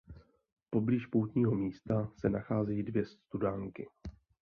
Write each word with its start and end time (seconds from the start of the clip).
Poblíž 0.69 1.05
poutního 1.07 1.55
místa 1.55 2.09
se 2.17 2.29
nacházejí 2.29 2.83
dvě 2.83 3.05
studánky. 3.05 3.87